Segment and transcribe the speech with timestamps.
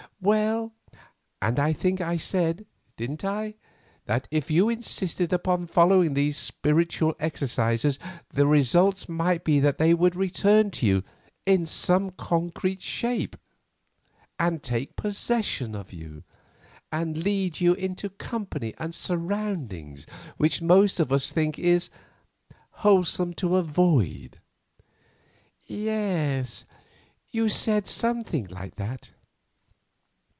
[0.23, 0.71] "Well,
[1.41, 3.55] and I think I said—didn't I?
[4.05, 7.97] that if you insisted upon following these spiritual exercises,
[8.29, 11.03] the result might be that they would return upon you
[11.47, 13.35] in some concrete shape,
[14.39, 16.21] and take possession of you,
[16.91, 20.05] and lead you into company and surroundings
[20.37, 21.89] which most of us think it
[22.85, 24.39] wholesome to avoid."
[25.65, 26.63] "Yes,
[27.31, 29.11] you said something like that."